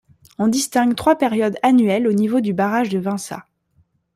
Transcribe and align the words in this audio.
On 0.39 0.47
distingue 0.47 0.95
trois 0.95 1.15
périodes 1.15 1.57
annuelles 1.61 2.07
au 2.07 2.11
niveau 2.13 2.41
du 2.41 2.53
barrage 2.55 2.89
de 2.89 2.97
Vinça. 2.97 3.45